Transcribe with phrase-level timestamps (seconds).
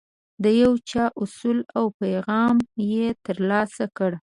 [0.43, 2.55] د یو چا احوال او پیغام
[2.91, 4.11] یې ترلاسه کړ.